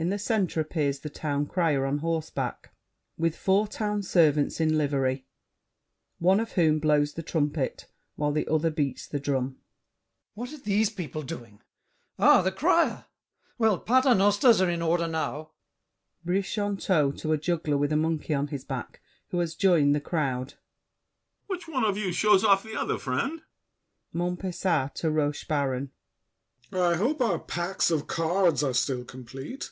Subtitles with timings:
[0.00, 2.72] In the center appears The Town Crier on horseback,
[3.18, 5.26] with four Town servants in livery,
[6.18, 7.84] one of whom blows the trumpet,
[8.16, 9.56] while the other beats the drum.
[9.56, 10.30] GASSÉ.
[10.32, 11.60] What are these people doing?
[12.18, 13.04] Ah, the crier!
[13.58, 15.50] Well, paternosters are in order now!
[16.24, 20.54] BRICHANTEAU (to a juggler with a monkey on his back, who has joined the crowd).
[21.46, 23.42] Which one of you shows off the other, friend?
[24.14, 25.90] MONTPESAT (to Rochebaron).
[26.72, 29.70] I hope our packs of cards are still complete.